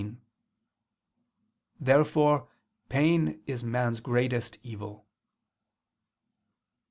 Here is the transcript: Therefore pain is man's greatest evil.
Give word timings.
Therefore 1.79 2.49
pain 2.89 3.43
is 3.45 3.63
man's 3.63 3.99
greatest 3.99 4.57
evil. 4.63 5.05